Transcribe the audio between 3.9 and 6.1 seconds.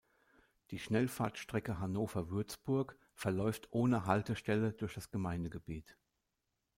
Haltestelle durch das Gemeindegebiet.